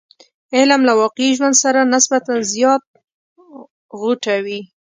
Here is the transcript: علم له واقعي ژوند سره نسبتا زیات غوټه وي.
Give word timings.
علم 0.55 0.81
له 0.87 0.93
واقعي 1.01 1.31
ژوند 1.37 1.55
سره 1.63 1.89
نسبتا 1.93 2.35
زیات 2.53 2.83
غوټه 3.99 4.35
وي. 4.45 4.59